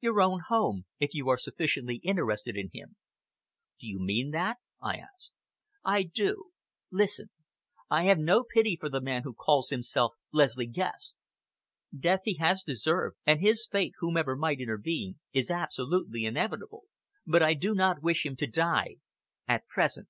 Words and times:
"Your 0.00 0.22
own 0.22 0.40
home, 0.48 0.86
if 0.98 1.12
you 1.12 1.28
are 1.28 1.36
sufficiently 1.36 1.96
interested 1.96 2.56
in 2.56 2.70
him!" 2.72 2.96
"Do 3.78 3.86
you 3.86 4.00
mean 4.00 4.30
that?" 4.30 4.56
I 4.80 4.96
asked. 4.96 5.32
"I 5.84 6.04
do! 6.04 6.52
Listen! 6.90 7.28
I 7.90 8.04
have 8.04 8.16
no 8.18 8.44
pity 8.44 8.78
for 8.80 8.88
the 8.88 9.02
man 9.02 9.24
who 9.24 9.34
calls 9.34 9.68
himself 9.68 10.14
Leslie 10.32 10.64
Guest! 10.68 11.18
Death 11.94 12.20
he 12.24 12.36
has 12.38 12.62
deserved, 12.62 13.18
and 13.26 13.40
his 13.42 13.68
fate, 13.70 13.92
whomever 13.98 14.36
might 14.36 14.58
intervene, 14.62 15.18
is 15.34 15.50
absolutely 15.50 16.24
inevitable. 16.24 16.84
But 17.26 17.42
I 17.42 17.52
do 17.52 17.74
not 17.74 18.02
wish 18.02 18.24
him 18.24 18.36
to 18.36 18.46
die 18.46 18.96
at 19.46 19.66
present!" 19.66 20.08